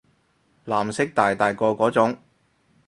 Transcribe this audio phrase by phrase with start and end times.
[0.65, 2.17] 藍色大大個嗰種